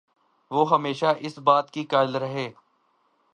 وہ 0.51 0.69
ہمیشہ 0.71 1.13
اس 1.19 1.37
بات 1.39 1.71
کے 1.71 1.83
قائل 1.83 2.15
رہے 2.15 2.49